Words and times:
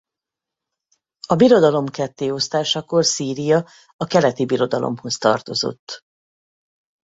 A 1.27 1.35
birodalom 1.35 1.85
kettéosztásakor 1.89 3.05
Szíria 3.05 3.65
a 3.97 4.05
keleti 4.05 4.45
birodalomhoz 4.45 5.17
tartozott. 5.17 5.99